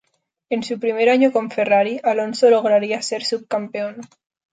En 0.49 0.63
su 0.63 0.79
primer 0.79 1.09
año 1.09 1.31
con 1.31 1.51
Ferrari, 1.51 1.99
Alonso 2.03 2.49
lograría 2.49 3.03
ser 3.03 3.23
subcampeón. 3.23 4.01